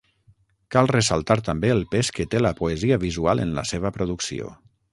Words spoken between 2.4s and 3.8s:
la poesia visual en la